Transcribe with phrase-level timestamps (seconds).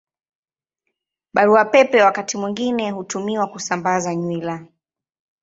[1.33, 4.65] Barua Pepe wakati mwingine hutumiwa kusambaza nywila.